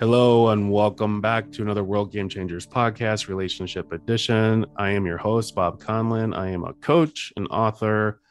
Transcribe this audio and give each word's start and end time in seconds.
Hello 0.00 0.48
and 0.48 0.72
welcome 0.72 1.20
back 1.20 1.52
to 1.52 1.60
another 1.60 1.84
World 1.84 2.10
Game 2.10 2.26
Changers 2.26 2.66
podcast, 2.66 3.28
Relationship 3.28 3.92
Edition. 3.92 4.64
I 4.76 4.92
am 4.92 5.04
your 5.04 5.18
host, 5.18 5.54
Bob 5.54 5.78
Conlin. 5.78 6.32
I 6.32 6.52
am 6.52 6.64
a 6.64 6.72
coach, 6.72 7.34
an 7.36 7.44
author, 7.48 8.22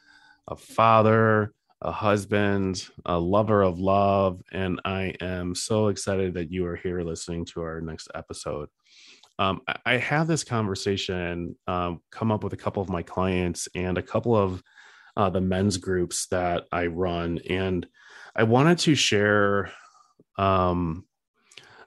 a 0.48 0.56
father, 0.56 1.54
a 1.80 1.92
husband, 1.92 2.88
a 3.06 3.16
lover 3.16 3.62
of 3.62 3.78
love, 3.78 4.42
and 4.50 4.80
I 4.84 5.14
am 5.20 5.54
so 5.54 5.86
excited 5.86 6.34
that 6.34 6.50
you 6.50 6.66
are 6.66 6.74
here 6.74 7.02
listening 7.02 7.44
to 7.52 7.62
our 7.62 7.80
next 7.80 8.08
episode. 8.16 8.68
Um, 9.38 9.60
I 9.86 9.98
have 9.98 10.26
this 10.26 10.42
conversation 10.42 11.54
um, 11.68 12.00
come 12.10 12.32
up 12.32 12.42
with 12.42 12.52
a 12.52 12.56
couple 12.56 12.82
of 12.82 12.88
my 12.88 13.04
clients 13.04 13.68
and 13.76 13.96
a 13.96 14.02
couple 14.02 14.34
of 14.34 14.60
uh, 15.16 15.30
the 15.30 15.40
men's 15.40 15.76
groups 15.76 16.26
that 16.32 16.64
I 16.72 16.86
run, 16.86 17.38
and 17.48 17.86
I 18.34 18.42
wanted 18.42 18.78
to 18.78 18.96
share. 18.96 19.70
Um, 20.36 21.04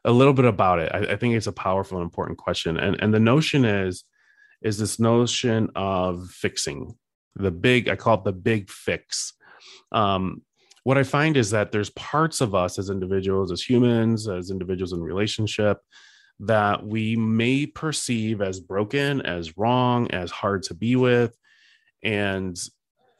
a 0.05 0.11
little 0.11 0.33
bit 0.33 0.45
about 0.45 0.79
it. 0.79 0.91
I, 0.93 1.13
I 1.13 1.15
think 1.15 1.35
it's 1.35 1.47
a 1.47 1.53
powerful 1.53 1.97
and 1.97 2.03
important 2.03 2.37
question. 2.37 2.77
And 2.77 3.01
and 3.01 3.13
the 3.13 3.19
notion 3.19 3.65
is 3.65 4.03
is 4.61 4.77
this 4.77 4.99
notion 4.99 5.69
of 5.75 6.29
fixing 6.29 6.95
the 7.35 7.51
big. 7.51 7.89
I 7.89 7.95
call 7.95 8.15
it 8.15 8.23
the 8.23 8.33
big 8.33 8.69
fix. 8.69 9.33
Um, 9.91 10.41
what 10.83 10.97
I 10.97 11.03
find 11.03 11.37
is 11.37 11.51
that 11.51 11.71
there's 11.71 11.89
parts 11.91 12.41
of 12.41 12.53
us 12.53 12.77
as 12.77 12.89
individuals, 12.89 13.51
as 13.51 13.61
humans, 13.61 14.27
as 14.27 14.51
individuals 14.51 14.91
in 14.91 15.01
relationship, 15.01 15.79
that 16.39 16.85
we 16.85 17.15
may 17.15 17.65
perceive 17.65 18.41
as 18.41 18.59
broken, 18.59 19.21
as 19.21 19.57
wrong, 19.57 20.11
as 20.11 20.29
hard 20.29 20.63
to 20.63 20.73
be 20.73 20.95
with. 20.95 21.37
And 22.03 22.57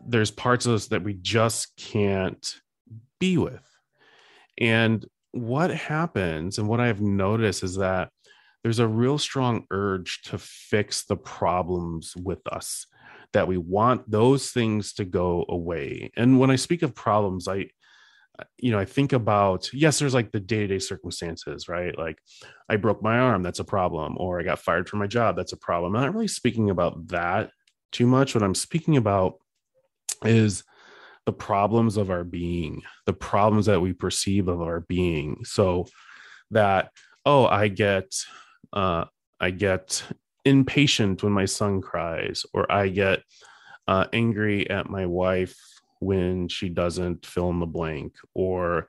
there's 0.05 0.31
parts 0.31 0.65
of 0.65 0.73
us 0.73 0.87
that 0.87 1.03
we 1.03 1.13
just 1.13 1.75
can't 1.77 2.55
be 3.19 3.37
with. 3.37 3.63
And 4.59 5.05
what 5.33 5.71
happens 5.71 6.57
and 6.57 6.67
what 6.67 6.79
I've 6.79 7.01
noticed 7.01 7.63
is 7.63 7.75
that 7.77 8.09
there's 8.63 8.79
a 8.79 8.87
real 8.87 9.17
strong 9.17 9.65
urge 9.71 10.21
to 10.23 10.37
fix 10.37 11.03
the 11.03 11.17
problems 11.17 12.13
with 12.15 12.39
us 12.47 12.87
that 13.33 13.47
we 13.47 13.57
want 13.57 14.09
those 14.09 14.51
things 14.51 14.93
to 14.93 15.05
go 15.05 15.45
away. 15.49 16.11
And 16.15 16.39
when 16.39 16.51
i 16.51 16.55
speak 16.55 16.83
of 16.83 16.95
problems 16.95 17.47
i 17.47 17.65
you 18.57 18.71
know 18.71 18.79
i 18.79 18.85
think 18.85 19.13
about 19.13 19.71
yes 19.73 19.99
there's 19.99 20.13
like 20.13 20.31
the 20.31 20.39
day-to-day 20.39 20.79
circumstances 20.79 21.67
right? 21.67 21.97
Like 21.97 22.17
i 22.69 22.75
broke 22.77 23.01
my 23.01 23.17
arm 23.19 23.43
that's 23.43 23.59
a 23.59 23.63
problem 23.63 24.15
or 24.17 24.39
i 24.39 24.43
got 24.43 24.59
fired 24.59 24.87
from 24.87 24.99
my 24.99 25.07
job 25.07 25.35
that's 25.35 25.53
a 25.53 25.57
problem. 25.57 25.95
I'm 25.95 26.03
not 26.03 26.13
really 26.13 26.27
speaking 26.27 26.69
about 26.69 27.07
that 27.07 27.49
too 27.91 28.07
much. 28.07 28.35
What 28.35 28.43
i'm 28.43 28.55
speaking 28.55 28.97
about 28.97 29.39
is 30.23 30.63
the 31.25 31.33
problems 31.33 31.97
of 31.97 32.09
our 32.09 32.23
being, 32.23 32.81
the 33.05 33.13
problems 33.13 33.65
that 33.67 33.81
we 33.81 33.93
perceive 33.93 34.47
of 34.47 34.61
our 34.61 34.81
being. 34.81 35.43
So 35.45 35.85
that, 36.51 36.91
oh, 37.25 37.45
I 37.45 37.69
get, 37.69 38.13
uh, 38.73 39.05
I 39.39 39.51
get 39.51 40.03
impatient 40.45 41.23
when 41.23 41.31
my 41.33 41.45
son 41.45 41.81
cries, 41.81 42.45
or 42.53 42.69
I 42.71 42.89
get 42.89 43.23
uh, 43.87 44.07
angry 44.11 44.69
at 44.69 44.89
my 44.89 45.05
wife 45.05 45.55
when 45.99 46.49
she 46.49 46.69
doesn't 46.69 47.25
fill 47.25 47.49
in 47.49 47.59
the 47.59 47.65
blank, 47.65 48.15
or 48.33 48.87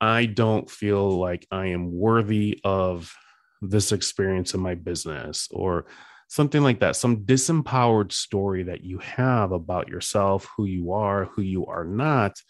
I 0.00 0.26
don't 0.26 0.68
feel 0.68 1.18
like 1.18 1.46
I 1.50 1.66
am 1.66 1.92
worthy 1.92 2.60
of 2.64 3.14
this 3.62 3.92
experience 3.92 4.54
in 4.54 4.60
my 4.60 4.74
business, 4.74 5.48
or 5.50 5.86
something 6.30 6.62
like 6.62 6.78
that, 6.78 6.94
some 6.94 7.24
disempowered 7.24 8.12
story 8.12 8.62
that 8.62 8.84
you 8.84 8.98
have 8.98 9.50
about 9.50 9.88
yourself, 9.88 10.48
who 10.56 10.64
you 10.64 10.92
are, 10.92 11.24
who 11.24 11.42
you 11.42 11.66
are 11.66 11.84
not. 11.84 12.40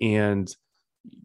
And 0.00 0.48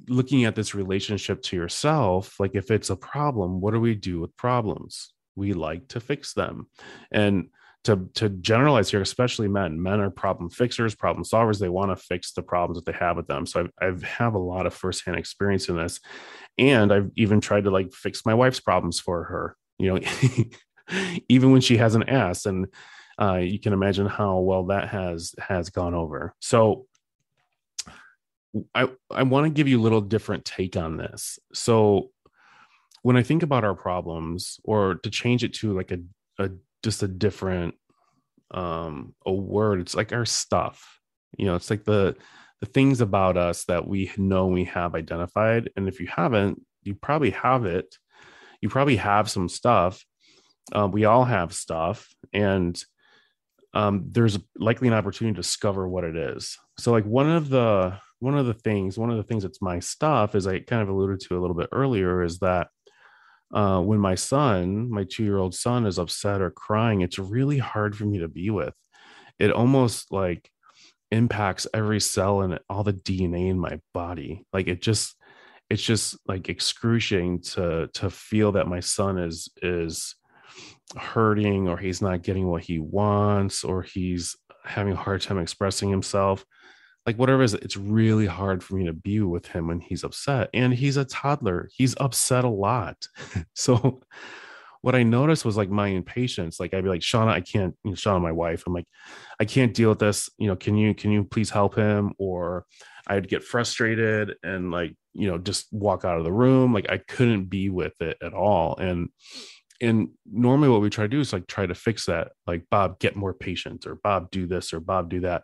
looking 0.08 0.46
at 0.46 0.56
this 0.56 0.74
relationship 0.74 1.44
to 1.44 1.56
yourself, 1.56 2.40
like 2.40 2.56
if 2.56 2.72
it's 2.72 2.90
a 2.90 2.96
problem, 2.96 3.62
what 3.62 3.76
do 3.76 3.80
we 3.80 3.94
do 3.94 4.20
with 4.20 4.36
problems? 4.36 5.14
We 5.36 5.54
like 5.54 5.88
to 5.90 6.00
fix 6.00 6.34
them. 6.34 6.68
And 7.12 7.50
to, 7.84 8.10
to 8.16 8.30
generalize 8.30 8.90
here, 8.90 9.02
especially 9.02 9.48
men, 9.48 9.82
men 9.82 10.00
are 10.00 10.10
problem 10.10 10.50
fixers, 10.50 10.96
problem 10.96 11.24
solvers. 11.24 11.60
They 11.60 11.70
want 11.70 11.92
to 11.92 12.04
fix 12.04 12.34
the 12.34 12.42
problems 12.42 12.84
that 12.84 12.92
they 12.92 12.98
have 12.98 13.16
with 13.16 13.28
them. 13.28 13.46
So 13.46 13.60
I've, 13.60 13.72
I've 13.80 14.04
have 14.04 14.34
a 14.34 14.40
lot 14.40 14.66
of 14.66 14.74
firsthand 14.74 15.20
experience 15.20 15.70
in 15.70 15.78
this. 15.78 16.00
And 16.58 16.92
I've 16.92 17.12
even 17.16 17.40
tried 17.40 17.66
to 17.66 17.70
like 17.70 17.94
fix 17.94 18.26
my 18.26 18.34
wife's 18.34 18.60
problems 18.60 19.00
for 19.00 19.24
her. 19.26 19.56
You 19.78 19.94
know, 19.94 20.00
even 21.30 21.52
when 21.52 21.62
she 21.62 21.78
hasn't 21.78 22.10
asked. 22.10 22.46
And 22.46 22.68
uh, 23.20 23.36
you 23.36 23.60
can 23.60 23.74
imagine 23.74 24.08
how 24.08 24.40
well 24.40 24.66
that 24.68 24.90
has 24.90 25.36
has 25.40 25.70
gone 25.70 25.94
over. 25.94 26.34
So 26.40 26.86
I 28.74 28.90
I 29.12 29.24
want 29.24 29.46
to 29.46 29.50
give 29.50 29.68
you 29.68 29.80
a 29.80 29.84
little 29.84 30.02
different 30.02 30.46
take 30.46 30.78
on 30.78 30.98
this. 30.98 31.40
So 31.54 32.12
when 33.02 33.18
I 33.18 33.24
think 33.24 33.44
about 33.44 33.64
our 33.64 33.76
problems, 33.76 34.60
or 34.64 34.96
to 34.96 35.10
change 35.10 35.44
it 35.44 35.54
to 35.56 35.76
like 35.76 35.92
a, 35.92 36.00
a 36.38 36.50
just 36.84 37.04
a 37.04 37.08
different 37.08 37.76
um 38.52 39.14
a 39.26 39.32
word, 39.32 39.82
it's 39.82 39.96
like 39.96 40.14
our 40.14 40.26
stuff. 40.26 41.00
You 41.38 41.46
know, 41.46 41.56
it's 41.56 41.70
like 41.70 41.84
the 41.84 42.16
the 42.62 42.66
things 42.66 43.02
about 43.02 43.38
us 43.38 43.66
that 43.66 43.88
we 43.88 44.12
know 44.18 44.48
we 44.48 44.66
have 44.66 44.96
identified. 44.96 45.70
And 45.76 45.88
if 45.88 46.00
you 46.00 46.08
haven't, 46.08 46.62
you 46.84 46.96
probably 46.96 47.32
have 47.32 47.66
it. 47.66 47.96
You 48.62 48.68
probably 48.70 48.98
have 48.98 49.30
some 49.30 49.48
stuff 49.48 50.04
uh, 50.76 50.88
we 50.92 51.06
all 51.06 51.26
have 51.26 51.54
stuff, 51.54 52.08
and 52.34 52.82
um, 53.74 54.06
there's 54.12 54.40
likely 54.58 54.88
an 54.88 54.94
opportunity 54.94 55.36
to 55.36 55.42
discover 55.42 55.88
what 55.88 56.04
it 56.04 56.16
is. 56.16 56.58
So, 56.78 56.92
like 56.92 57.06
one 57.06 57.30
of 57.30 57.50
the 57.50 57.98
one 58.20 58.38
of 58.38 58.46
the 58.46 58.54
things, 58.54 58.98
one 58.98 59.10
of 59.10 59.18
the 59.18 59.24
things 59.24 59.44
that's 59.44 59.62
my 59.62 59.80
stuff, 59.80 60.36
as 60.36 60.48
I 60.48 60.60
kind 60.60 60.82
of 60.82 60.90
alluded 60.90 61.22
to 61.22 61.38
a 61.38 61.40
little 61.40 61.56
bit 61.56 61.70
earlier, 61.72 62.22
is 62.22 62.40
that 62.40 62.68
uh, 63.54 63.82
when 63.82 64.00
my 64.00 64.16
son, 64.16 64.90
my 64.90 65.06
two 65.06 65.24
year 65.24 65.38
old 65.38 65.56
son, 65.56 65.86
is 65.86 65.98
upset 65.98 66.42
or 66.42 66.52
crying, 66.52 67.02
it's 67.02 67.20
really 67.20 67.58
hard 67.58 67.96
for 67.96 68.06
me 68.06 68.20
to 68.20 68.28
be 68.28 68.50
with. 68.50 68.74
It 69.40 69.52
almost 69.52 70.12
like 70.12 70.50
impacts 71.12 71.66
every 71.74 72.00
cell 72.00 72.42
and 72.42 72.60
all 72.70 72.84
the 72.84 72.94
DNA 72.94 73.50
in 73.50 73.60
my 73.60 73.80
body. 73.94 74.46
Like 74.54 74.68
it 74.68 74.82
just, 74.82 75.16
it's 75.70 75.82
just 75.82 76.18
like 76.28 76.50
excruciating 76.50 77.42
to 77.42 77.90
to 77.94 78.10
feel 78.10 78.54
that 78.54 78.68
my 78.68 78.80
son 78.80 79.18
is 79.18 79.50
is 79.62 80.16
hurting 80.98 81.68
or 81.68 81.78
he's 81.78 82.02
not 82.02 82.24
getting 82.24 82.48
what 82.48 82.64
he 82.64 82.80
wants 82.80 83.64
or 83.64 83.82
he's 83.82 84.36
having 84.64 84.94
a 84.94 84.98
hard 84.98 85.22
time 85.22 85.40
expressing 85.40 85.90
himself. 85.90 86.46
Like 87.06 87.18
whatever 87.18 87.42
it 87.42 87.46
is 87.46 87.54
it's 87.56 87.78
really 87.78 88.26
hard 88.26 88.64
for 88.64 88.76
me 88.76 88.86
to 88.86 88.94
be 88.94 89.22
with 89.22 89.48
him 89.48 89.68
when 89.68 89.80
he's 89.80 90.04
upset. 90.04 90.50
And 90.54 90.74
he's 90.74 90.98
a 90.98 91.06
toddler. 91.06 91.70
He's 91.74 91.96
upset 92.00 92.46
a 92.46 92.50
lot. 92.50 93.08
So 93.54 94.02
what 94.82 94.96
i 94.96 95.04
noticed 95.04 95.44
was 95.44 95.58
like 95.58 95.70
my 95.70 95.88
impatience. 95.88 96.60
Like 96.60 96.74
i'd 96.74 96.84
be 96.84 96.90
like 96.90 97.02
shauna 97.02 97.32
i 97.32 97.42
can't 97.42 97.76
you 97.84 97.92
know, 97.92 97.96
shauna 97.96 98.22
my 98.22 98.32
wife 98.32 98.64
i'm 98.66 98.74
like 98.74 98.88
i 99.40 99.46
can't 99.46 99.74
deal 99.74 99.90
with 99.90 100.00
this. 100.00 100.30
You 100.38 100.48
know 100.48 100.56
can 100.56 100.78
you 100.78 100.94
can 100.96 101.12
you 101.12 101.24
please 101.26 101.50
help 101.50 101.76
him? 101.76 102.14
Or 102.18 102.66
i'd 103.08 103.28
get 103.28 103.44
frustrated 103.44 104.36
and 104.44 104.72
like 104.72 104.96
you 105.14 105.30
know 105.30 105.38
just 105.38 105.68
walk 105.72 106.06
out 106.06 106.18
of 106.18 106.24
the 106.24 106.32
room. 106.32 106.74
Like 106.74 106.90
i 106.90 106.98
couldn't 106.98 107.46
be 107.46 107.70
with 107.70 108.00
it 108.02 108.18
at 108.22 108.34
all. 108.34 108.78
And 108.78 109.10
and 109.82 110.10
normally 110.30 110.70
what 110.70 110.82
we 110.82 110.90
try 110.90 111.06
to 111.06 111.10
do 111.10 111.20
is 111.20 111.34
like 111.34 111.48
try 111.48 111.66
to 111.66 111.76
fix 111.76 112.06
that 112.06 112.32
like 112.48 112.64
bob 112.70 113.00
get 113.00 113.16
more 113.16 113.34
patient 113.34 113.86
or 113.86 113.96
bob 113.96 114.30
do 114.32 114.46
this 114.46 114.74
or 114.74 114.80
bob 114.80 115.10
do 115.10 115.22
that 115.22 115.44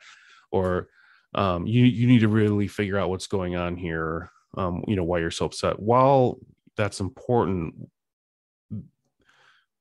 or 0.51 0.87
um, 1.33 1.67
you 1.67 1.83
you 1.83 2.07
need 2.07 2.21
to 2.21 2.29
really 2.29 2.67
figure 2.67 2.97
out 2.97 3.09
what's 3.09 3.27
going 3.27 3.55
on 3.55 3.75
here 3.75 4.31
um, 4.57 4.83
you 4.87 4.95
know 4.95 5.03
why 5.03 5.19
you're 5.19 5.31
so 5.31 5.45
upset. 5.45 5.79
While 5.79 6.39
that's 6.77 6.99
important 6.99 7.75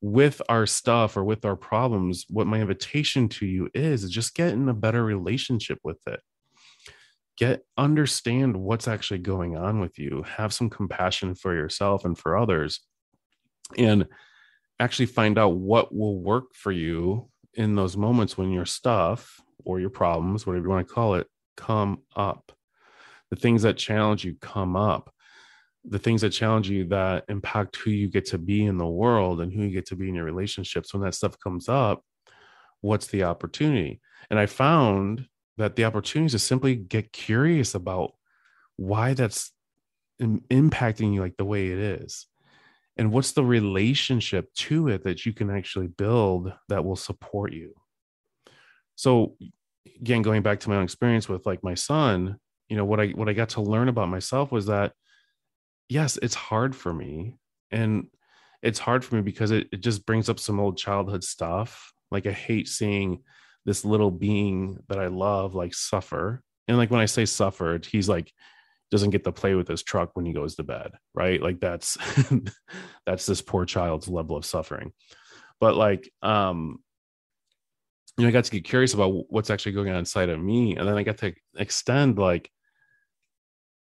with 0.01 0.43
our 0.49 0.67
stuff 0.67 1.17
or 1.17 1.25
with 1.25 1.45
our 1.47 1.57
problems 1.57 2.27
what 2.29 2.47
my 2.47 2.61
invitation 2.61 3.27
to 3.27 3.47
you 3.47 3.71
is 3.73 4.05
is 4.05 4.11
just 4.11 4.35
get 4.35 4.51
in 4.51 4.69
a 4.69 4.75
better 4.75 5.03
relationship 5.03 5.79
with 5.83 5.99
it. 6.07 6.21
Get 7.37 7.63
understand 7.77 8.57
what's 8.57 8.87
actually 8.87 9.19
going 9.19 9.57
on 9.57 9.81
with 9.81 9.99
you. 9.99 10.25
Have 10.37 10.53
some 10.53 10.71
compassion 10.71 11.35
for 11.35 11.55
yourself 11.55 12.05
and 12.05 12.17
for 12.17 12.37
others. 12.37 12.81
And 13.79 14.07
actually 14.81 15.07
find 15.07 15.39
out 15.39 15.57
what 15.57 15.95
will 15.95 16.19
work 16.19 16.55
for 16.55 16.73
you 16.73 17.29
in 17.55 17.75
those 17.75 17.97
moments 17.97 18.37
when 18.37 18.51
your 18.51 18.67
stuff 18.67 19.41
or 19.65 19.81
your 19.81 19.91
problems, 19.91 20.47
whatever 20.47 20.65
you 20.65 20.71
want 20.71 20.87
to 20.87 20.95
call 20.95 21.15
it, 21.15 21.27
come 21.57 22.03
up. 22.17 22.53
The 23.31 23.37
things 23.37 23.63
that 23.63 23.77
challenge 23.77 24.25
you 24.25 24.37
come 24.41 24.77
up. 24.77 25.13
The 25.85 25.99
things 25.99 26.23
that 26.23 26.31
challenge 26.31 26.69
you 26.69 26.87
that 26.89 27.25
impact 27.29 27.77
who 27.77 27.91
you 27.91 28.09
get 28.09 28.27
to 28.27 28.39
be 28.39 28.65
in 28.65 28.79
the 28.79 28.87
world 28.87 29.41
and 29.41 29.53
who 29.53 29.63
you 29.63 29.71
get 29.71 29.87
to 29.87 29.97
be 29.97 30.09
in 30.09 30.15
your 30.15 30.25
relationships. 30.25 30.93
When 30.93 31.03
that 31.03 31.15
stuff 31.15 31.39
comes 31.39 31.69
up, 31.69 32.03
what's 32.81 33.07
the 33.09 33.25
opportunity? 33.25 34.01
And 34.31 34.39
I 34.39 34.47
found 34.47 35.27
that 35.59 35.77
the 35.77 35.85
opportunity 35.85 36.27
is 36.27 36.33
to 36.33 36.39
simply 36.39 36.75
get 36.75 37.13
curious 37.13 37.75
about 37.75 38.13
why 38.77 39.15
that's 39.15 39.53
impacting 40.21 41.13
you 41.13 41.21
like 41.21 41.37
the 41.37 41.45
way 41.45 41.69
it 41.69 41.79
is 41.79 42.27
and 42.97 43.13
what's 43.13 43.33
the 43.33 43.45
relationship 43.45 44.53
to 44.55 44.89
it 44.89 45.05
that 45.05 45.27
you 45.27 45.33
can 45.33 45.51
actually 45.51 45.89
build 45.89 46.53
that 46.69 46.85
will 46.85 46.97
support 46.97 47.53
you? 47.53 47.75
So 48.97 49.37
again 50.01 50.23
going 50.23 50.43
back 50.43 50.61
to 50.61 50.69
my 50.69 50.77
own 50.77 50.85
experience 50.85 51.29
with 51.29 51.47
like 51.47 51.63
my 51.63 51.75
son 51.75 52.37
you 52.69 52.77
know 52.77 52.85
what 52.85 52.99
i 52.99 53.09
what 53.09 53.29
i 53.29 53.33
got 53.33 53.51
to 53.51 53.61
learn 53.61 53.89
about 53.89 54.09
myself 54.09 54.51
was 54.51 54.67
that 54.67 54.93
yes 55.89 56.19
it's 56.23 56.35
hard 56.35 56.75
for 56.75 56.93
me 56.93 57.37
and 57.71 58.07
it's 58.63 58.79
hard 58.79 59.05
for 59.05 59.17
me 59.17 59.21
because 59.21 59.51
it, 59.51 59.69
it 59.73 59.81
just 59.81 60.07
brings 60.07 60.31
up 60.31 60.41
some 60.41 60.59
old 60.59 60.79
childhood 60.79 61.23
stuff. 61.23 61.93
Like 62.11 62.27
i 62.27 62.33
hate 62.33 62.69
seeing 62.69 63.23
this 63.67 63.85
little 63.85 64.11
being 64.11 64.79
that 64.89 64.99
i 64.99 65.09
love 65.09 65.55
like 65.55 65.75
suffer. 65.75 66.43
And 66.67 66.79
like 66.79 66.91
when 66.91 67.01
i 67.01 67.07
say 67.07 67.27
suffered 67.27 67.85
he's 67.85 68.09
like 68.09 68.33
doesn't 68.95 69.11
get 69.11 69.25
to 69.25 69.33
play 69.33 69.55
with 69.55 69.69
his 69.69 69.83
truck 69.83 70.11
when 70.15 70.25
he 70.25 70.33
goes 70.33 70.55
to 70.55 70.63
bed 70.63 70.93
right? 71.15 71.43
Like 71.43 71.61
that's 71.61 71.99
that's 73.07 73.27
this 73.27 73.43
poor 73.43 73.65
child's 73.65 74.09
level 74.09 74.37
of 74.37 74.45
suffering. 74.45 74.93
But 75.61 75.77
like 75.77 76.11
um 76.23 76.79
you 78.17 78.23
know 78.23 78.29
i 78.29 78.33
got 78.33 78.45
to 78.45 78.53
get 78.53 78.65
curious 78.65 78.95
about 78.95 79.25
what's 79.29 79.51
actually 79.51 79.73
going 79.73 79.89
on 79.89 79.97
inside 79.97 80.29
of 80.29 80.41
me 80.41 80.77
and 80.77 80.87
then 80.87 80.97
i 80.97 81.03
got 81.03 81.19
to 81.19 81.35
extend 81.57 82.17
like 82.17 82.49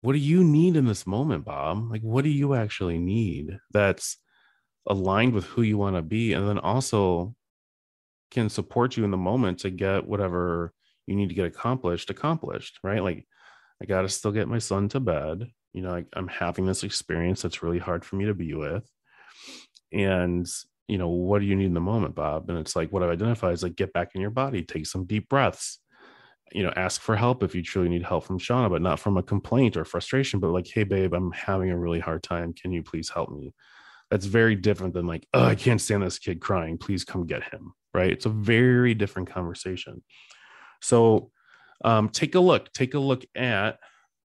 what 0.02 0.14
do 0.14 0.18
you 0.18 0.42
need 0.44 0.76
in 0.76 0.84
this 0.84 1.06
moment 1.06 1.44
bob? 1.44 1.90
Like 1.90 2.02
what 2.02 2.24
do 2.24 2.30
you 2.30 2.54
actually 2.54 2.98
need 2.98 3.58
that's 3.72 4.18
aligned 4.86 5.32
with 5.32 5.44
who 5.44 5.62
you 5.62 5.78
want 5.78 5.96
to 5.96 6.02
be 6.02 6.32
and 6.32 6.46
then 6.46 6.58
also 6.58 7.34
can 8.32 8.48
support 8.48 8.96
you 8.96 9.04
in 9.04 9.12
the 9.12 9.16
moment 9.16 9.60
to 9.60 9.70
get 9.70 10.06
whatever 10.06 10.72
you 11.06 11.14
need 11.14 11.28
to 11.28 11.34
get 11.34 11.46
accomplished 11.46 12.10
accomplished 12.10 12.80
right? 12.82 13.02
Like 13.02 13.26
I 13.82 13.84
got 13.84 14.02
to 14.02 14.08
still 14.08 14.30
get 14.30 14.48
my 14.48 14.58
son 14.58 14.88
to 14.90 15.00
bed. 15.00 15.50
You 15.72 15.82
know, 15.82 15.90
I, 15.90 16.04
I'm 16.14 16.28
having 16.28 16.66
this 16.66 16.84
experience 16.84 17.42
that's 17.42 17.62
really 17.62 17.80
hard 17.80 18.04
for 18.04 18.14
me 18.14 18.26
to 18.26 18.34
be 18.34 18.54
with. 18.54 18.88
And, 19.92 20.46
you 20.86 20.98
know, 20.98 21.08
what 21.08 21.40
do 21.40 21.46
you 21.46 21.56
need 21.56 21.66
in 21.66 21.74
the 21.74 21.80
moment, 21.80 22.14
Bob? 22.14 22.48
And 22.48 22.58
it's 22.58 22.76
like, 22.76 22.92
what 22.92 23.02
I've 23.02 23.10
identified 23.10 23.54
is 23.54 23.62
like, 23.64 23.74
get 23.74 23.92
back 23.92 24.10
in 24.14 24.20
your 24.20 24.30
body, 24.30 24.62
take 24.62 24.86
some 24.86 25.04
deep 25.04 25.28
breaths, 25.28 25.80
you 26.52 26.62
know, 26.62 26.72
ask 26.76 27.00
for 27.00 27.16
help 27.16 27.42
if 27.42 27.54
you 27.54 27.62
truly 27.62 27.88
need 27.88 28.04
help 28.04 28.24
from 28.24 28.38
Shauna, 28.38 28.70
but 28.70 28.82
not 28.82 29.00
from 29.00 29.16
a 29.16 29.22
complaint 29.22 29.76
or 29.76 29.84
frustration, 29.84 30.38
but 30.38 30.50
like, 30.50 30.68
hey, 30.68 30.84
babe, 30.84 31.12
I'm 31.12 31.32
having 31.32 31.70
a 31.70 31.78
really 31.78 32.00
hard 32.00 32.22
time. 32.22 32.52
Can 32.52 32.70
you 32.70 32.82
please 32.82 33.08
help 33.08 33.30
me? 33.30 33.52
That's 34.10 34.26
very 34.26 34.54
different 34.54 34.94
than 34.94 35.06
like, 35.06 35.26
oh, 35.34 35.44
I 35.44 35.54
can't 35.54 35.80
stand 35.80 36.02
this 36.02 36.18
kid 36.18 36.40
crying. 36.40 36.78
Please 36.78 37.04
come 37.04 37.26
get 37.26 37.42
him. 37.42 37.72
Right. 37.94 38.12
It's 38.12 38.26
a 38.26 38.30
very 38.30 38.94
different 38.94 39.30
conversation. 39.30 40.02
So, 40.80 41.30
um, 41.84 42.08
take 42.08 42.34
a 42.34 42.40
look 42.40 42.72
take 42.72 42.94
a 42.94 42.98
look 42.98 43.24
at 43.34 43.78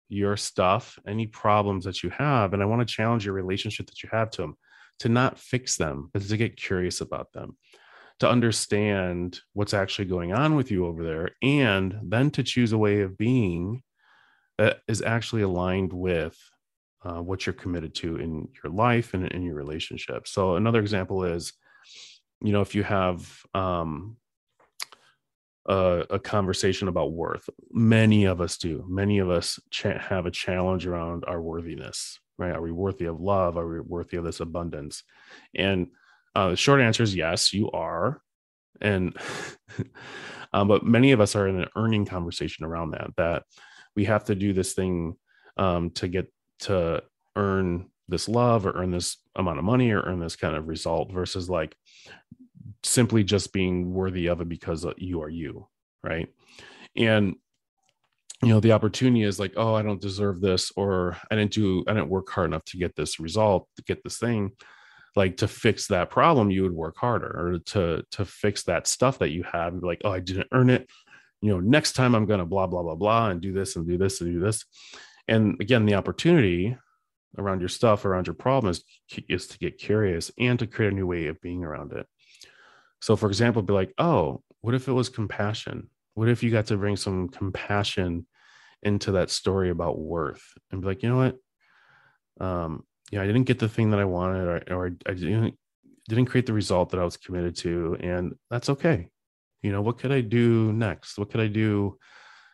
your 0.10 0.38
stuff 0.38 0.98
any 1.08 1.28
problems 1.28 1.86
that 1.86 2.04
you 2.04 2.10
have 2.10 2.54
and 2.54 2.62
i 2.62 2.66
want 2.66 2.86
to 2.86 2.94
challenge 2.94 3.26
your 3.26 3.34
relationship 3.34 3.86
that 3.88 4.02
you 4.04 4.10
have 4.12 4.30
to 4.30 4.42
them 4.42 4.58
to 5.00 5.10
not 5.10 5.38
fix 5.38 5.76
them 5.78 6.10
but 6.14 6.22
to 6.22 6.38
get 6.38 6.56
curious 6.56 7.02
about 7.02 7.32
them 7.34 7.58
to 8.20 8.30
understand 8.30 9.40
what's 9.54 9.74
actually 9.74 10.06
going 10.06 10.34
on 10.34 10.56
with 10.56 10.72
you 10.72 10.86
over 10.86 11.04
there 11.04 11.30
and 11.44 12.00
then 12.04 12.32
to 12.32 12.42
choose 12.42 12.72
a 12.72 12.78
way 12.78 13.02
of 13.02 13.18
being 13.18 13.84
that 14.58 14.80
is 14.88 15.02
actually 15.02 15.44
aligned 15.44 15.94
with 15.94 16.36
uh, 17.04 17.22
what 17.22 17.46
you're 17.46 17.54
committed 17.54 17.94
to 17.94 18.18
in 18.18 18.50
your 18.64 18.72
life 18.74 19.14
and 19.14 19.28
in 19.32 19.44
your 19.44 19.56
relationship. 19.56 20.28
So 20.28 20.56
another 20.56 20.80
example 20.80 21.24
is 21.24 21.54
you 22.42 22.52
know 22.52 22.62
if 22.62 22.76
you 22.76 22.84
have 22.84 23.30
um, 23.54 24.18
a, 25.68 26.06
a, 26.12 26.20
conversation 26.20 26.88
about 26.88 27.12
worth. 27.12 27.50
Many 27.72 28.26
of 28.26 28.42
us 28.42 28.58
do. 28.58 28.86
Many 28.88 29.20
of 29.20 29.30
us 29.30 29.60
cha- 29.70 30.00
have 30.00 30.26
a 30.26 30.32
challenge 30.32 30.88
around 30.88 31.26
our 31.28 31.42
worthiness, 31.42 32.20
right? 32.38 32.56
Are 32.56 32.62
we 32.62 32.72
worthy 32.72 33.06
of 33.06 33.20
love? 33.20 33.58
Are 33.58 33.68
we 33.68 33.80
worthy 33.82 34.18
of 34.18 34.24
this 34.24 34.40
abundance? 34.40 35.04
And 35.54 35.88
uh, 36.36 36.52
the 36.52 36.56
short 36.56 36.82
answer 36.82 37.04
is 37.04 37.16
yes, 37.16 37.54
you 37.54 37.70
are. 37.72 38.22
And 38.80 39.18
um, 40.54 40.68
but 40.68 40.86
many 40.86 41.12
of 41.12 41.20
us 41.20 41.36
are 41.36 41.48
in 41.48 41.60
an 41.60 41.70
earning 41.76 42.06
conversation 42.06 42.66
around 42.66 42.92
that. 42.92 43.12
That 43.18 43.44
we 43.96 44.06
have 44.06 44.26
to 44.26 44.36
do 44.36 44.54
this 44.54 44.74
thing 44.74 45.16
um, 45.58 45.90
to 45.92 46.08
get 46.08 46.32
to 46.60 47.04
earn 47.36 47.90
this 48.08 48.30
love 48.30 48.66
or 48.66 48.72
earn 48.72 48.92
this 48.92 49.18
amount 49.36 49.60
of 49.60 49.66
money 49.66 49.92
or 49.92 50.02
earn 50.02 50.20
this 50.20 50.36
kind 50.36 50.56
of 50.56 50.68
result 50.68 51.12
versus 51.12 51.50
like 51.50 51.76
simply 52.84 53.24
just 53.24 53.54
being 53.54 53.94
worthy 53.94 54.28
of 54.28 54.42
it 54.42 54.50
because 54.50 54.86
uh, 54.86 54.94
you 54.98 55.22
are 55.22 55.30
you 55.30 55.68
right? 56.04 56.30
And 56.96 57.36
you 58.44 58.50
know 58.50 58.60
the 58.60 58.72
opportunity 58.72 59.24
is 59.24 59.40
like 59.40 59.54
oh 59.58 59.74
i 59.74 59.82
don't 59.82 60.00
deserve 60.00 60.40
this 60.40 60.72
or 60.76 61.18
i 61.32 61.36
didn't 61.36 61.54
do 61.54 61.84
i 61.88 61.94
didn't 61.94 62.10
work 62.10 62.30
hard 62.30 62.48
enough 62.48 62.64
to 62.66 62.78
get 62.78 62.96
this 62.96 63.20
result 63.20 63.68
to 63.76 63.84
get 63.84 64.04
this 64.04 64.18
thing. 64.20 64.52
Like 65.16 65.38
to 65.38 65.48
fix 65.48 65.88
that 65.88 66.12
problem 66.12 66.52
you 66.52 66.62
would 66.62 66.74
work 66.74 66.98
harder 66.98 67.26
or 67.26 67.58
to 67.58 68.04
to 68.12 68.26
fix 68.26 68.64
that 68.64 68.86
stuff 68.86 69.18
that 69.20 69.32
you 69.32 69.44
have 69.44 69.82
be 69.82 69.88
like 69.88 70.02
oh 70.04 70.12
i 70.12 70.20
didn't 70.20 70.50
earn 70.52 70.70
it. 70.70 70.88
You 71.42 71.52
know 71.52 71.60
next 71.60 71.94
time 71.94 72.14
i'm 72.14 72.28
going 72.28 72.40
to 72.40 72.46
blah 72.46 72.68
blah 72.68 72.84
blah 72.84 72.94
blah 72.94 73.30
and 73.30 73.42
do 73.42 73.52
this 73.52 73.76
and 73.76 73.88
do 73.88 73.98
this 73.98 74.22
and 74.22 74.32
do 74.32 74.40
this. 74.40 74.64
And 75.28 75.60
again 75.60 75.88
the 75.88 75.96
opportunity 75.96 76.78
around 77.40 77.60
your 77.60 77.70
stuff 77.70 78.06
around 78.06 78.28
your 78.28 78.36
problem 78.36 78.70
is, 78.70 78.84
is 79.28 79.48
to 79.48 79.58
get 79.58 79.80
curious 79.80 80.32
and 80.38 80.60
to 80.60 80.68
create 80.68 80.94
a 80.94 80.96
new 80.96 81.08
way 81.08 81.26
of 81.26 81.42
being 81.42 81.64
around 81.64 81.92
it 81.92 82.06
so, 83.00 83.16
for 83.16 83.28
example, 83.28 83.62
be 83.62 83.74
like, 83.74 83.94
oh, 83.98 84.42
what 84.62 84.74
if 84.74 84.88
it 84.88 84.94
was 84.94 85.10
compassion? 85.10 85.90
What 86.16 86.30
if 86.30 86.42
you 86.42 86.52
got 86.52 86.66
to 86.68 86.78
bring 86.78 86.96
some 86.96 87.30
compassion 87.30 88.26
into 88.84 89.14
that 89.14 89.30
story 89.30 89.70
about 89.70 90.00
worth 90.00 90.44
and 90.72 90.82
be 90.82 90.88
like, 90.88 91.04
you 91.04 91.10
know 91.10 91.18
what? 91.18 92.46
Um, 92.46 92.84
yeah, 93.12 93.22
I 93.22 93.28
didn't 93.28 93.46
get 93.46 93.60
the 93.60 93.70
thing 93.70 93.92
that 93.92 94.00
I 94.00 94.06
wanted, 94.06 94.48
or, 94.48 94.64
or 94.76 94.92
I 95.06 95.14
didn't 95.14 95.56
didn't 96.10 96.26
create 96.26 96.46
the 96.46 96.54
result 96.54 96.92
that 96.92 97.00
I 97.00 97.04
was 97.04 97.18
committed 97.18 97.56
to, 97.58 97.98
and 98.00 98.34
that's 98.50 98.70
okay. 98.70 99.10
You 99.62 99.72
know, 99.72 99.82
what 99.82 99.98
could 99.98 100.12
I 100.12 100.22
do 100.22 100.72
next? 100.72 101.18
What 101.18 101.30
could 101.30 101.42
I 101.42 101.48
do? 101.48 101.98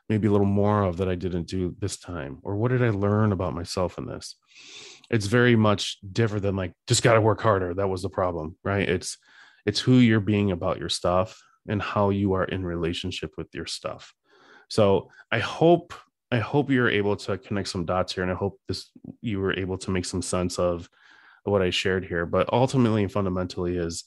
Maybe 0.10 0.28
a 0.28 0.32
little 0.32 0.48
more 0.48 0.84
of 0.84 0.98
that 0.98 1.08
I 1.08 1.16
didn't 1.16 1.48
do 1.48 1.76
this 1.80 1.98
time, 1.98 2.40
or 2.44 2.56
what 2.56 2.72
did 2.72 2.84
I 2.84 2.90
learn 2.90 3.32
about 3.32 3.54
myself 3.56 3.98
in 3.98 4.06
this? 4.06 4.36
It's 5.10 5.28
very 5.28 5.56
much 5.56 5.98
different 6.12 6.44
than 6.44 6.56
like 6.56 6.74
just 6.88 7.04
got 7.04 7.14
to 7.14 7.22
work 7.22 7.42
harder. 7.42 7.74
That 7.74 7.90
was 7.90 8.02
the 8.02 8.10
problem, 8.10 8.58
right? 8.64 8.88
It's 8.88 9.18
it's 9.66 9.80
who 9.80 9.96
you're 9.96 10.20
being 10.20 10.52
about 10.52 10.80
your 10.80 10.90
stuff 10.90 11.42
and 11.68 11.82
how 11.82 12.10
you 12.10 12.34
are 12.34 12.44
in 12.46 12.66
relationship 12.66 13.32
with 13.38 13.48
your 13.54 13.66
stuff. 13.66 14.14
So 14.70 15.10
i 15.32 15.40
hope 15.40 15.94
i 16.32 16.40
hope 16.40 16.70
you're 16.70 16.90
able 16.90 17.16
to 17.16 17.38
connect 17.38 17.70
some 17.70 17.86
dots 17.86 18.14
here 18.14 18.24
and 18.24 18.32
i 18.32 18.36
hope 18.36 18.60
this 18.68 18.90
you 19.22 19.40
were 19.40 19.54
able 19.54 19.78
to 19.78 19.92
make 19.92 20.06
some 20.06 20.22
sense 20.22 20.58
of 20.58 20.90
what 21.44 21.62
i 21.62 21.70
shared 21.70 22.06
here. 22.06 22.26
But 22.26 22.52
ultimately 22.52 23.04
and 23.04 23.12
fundamentally 23.12 23.78
is 23.78 24.06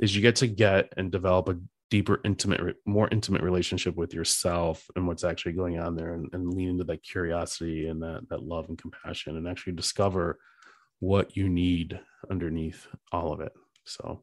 is 0.00 0.16
you 0.16 0.22
get 0.22 0.36
to 0.36 0.46
get 0.46 0.92
and 0.96 1.12
develop 1.12 1.48
a 1.48 1.58
deeper 1.90 2.20
intimate 2.24 2.76
more 2.86 3.08
intimate 3.10 3.42
relationship 3.42 3.96
with 3.96 4.14
yourself 4.14 4.88
and 4.96 5.06
what's 5.06 5.24
actually 5.24 5.52
going 5.52 5.78
on 5.78 5.96
there 5.96 6.14
and, 6.14 6.28
and 6.32 6.54
lean 6.54 6.68
into 6.68 6.84
that 6.84 7.02
curiosity 7.02 7.88
and 7.88 8.00
that 8.02 8.22
that 8.30 8.42
love 8.42 8.68
and 8.68 8.78
compassion 8.78 9.36
and 9.36 9.48
actually 9.48 9.72
discover 9.72 10.38
what 11.00 11.36
you 11.36 11.48
need 11.48 11.98
underneath 12.30 12.86
all 13.12 13.32
of 13.32 13.40
it 13.40 13.52
so 13.90 14.22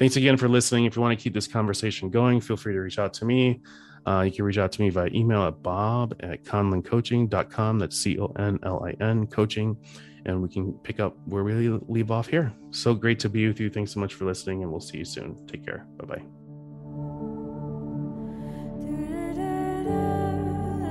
Thanks 0.00 0.16
again 0.16 0.38
for 0.38 0.48
listening. 0.48 0.86
If 0.86 0.96
you 0.96 1.02
want 1.02 1.18
to 1.18 1.22
keep 1.22 1.34
this 1.34 1.46
conversation 1.46 2.08
going, 2.08 2.40
feel 2.40 2.56
free 2.56 2.72
to 2.72 2.80
reach 2.80 2.98
out 2.98 3.12
to 3.12 3.26
me. 3.26 3.60
Uh, 4.06 4.22
you 4.22 4.32
can 4.32 4.46
reach 4.46 4.56
out 4.56 4.72
to 4.72 4.80
me 4.80 4.88
via 4.88 5.10
email 5.12 5.42
at 5.42 5.62
bob 5.62 6.14
at 6.20 6.42
conlincoaching.com. 6.42 7.78
That's 7.78 7.98
C 7.98 8.18
O 8.18 8.32
N 8.38 8.58
L 8.62 8.82
I 8.82 8.92
N 9.04 9.26
coaching. 9.26 9.76
And 10.24 10.40
we 10.40 10.48
can 10.48 10.72
pick 10.84 11.00
up 11.00 11.18
where 11.26 11.44
we 11.44 11.68
leave 11.86 12.10
off 12.10 12.28
here. 12.28 12.50
So 12.70 12.94
great 12.94 13.18
to 13.18 13.28
be 13.28 13.46
with 13.46 13.60
you. 13.60 13.68
Thanks 13.68 13.92
so 13.92 14.00
much 14.00 14.14
for 14.14 14.24
listening, 14.24 14.62
and 14.62 14.70
we'll 14.70 14.80
see 14.80 14.96
you 14.96 15.04
soon. 15.04 15.46
Take 15.46 15.66
care. 15.66 15.86
Bye 15.98 16.06
bye. 16.06 16.22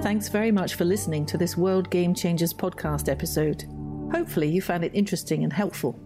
Thanks 0.03 0.27
very 0.29 0.51
much 0.51 0.75
for 0.75 0.85
listening 0.85 1.25
to 1.25 1.37
this 1.39 1.57
World 1.57 1.89
Game 1.89 2.13
Changers 2.13 2.53
podcast 2.53 3.09
episode. 3.09 3.65
Hopefully, 4.11 4.49
you 4.49 4.61
found 4.61 4.83
it 4.83 4.91
interesting 4.93 5.43
and 5.43 5.51
helpful 5.51 5.99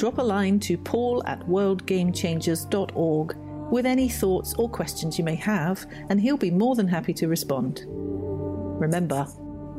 drop 0.00 0.16
a 0.16 0.22
line 0.22 0.58
to 0.58 0.78
paul 0.78 1.22
at 1.26 1.40
worldgamechangers.org 1.40 3.36
with 3.70 3.84
any 3.84 4.08
thoughts 4.08 4.54
or 4.54 4.66
questions 4.66 5.18
you 5.18 5.24
may 5.24 5.34
have, 5.34 5.84
and 6.08 6.18
he'll 6.18 6.38
be 6.38 6.50
more 6.50 6.74
than 6.74 6.88
happy 6.88 7.12
to 7.12 7.28
respond. 7.28 7.82
Remember, 7.86 9.26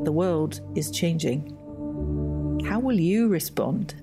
the 0.04 0.12
world 0.12 0.62
is 0.76 0.92
changing. 0.92 1.58
How 2.68 2.80
will 2.80 3.00
you 3.00 3.30
respond? 3.30 3.96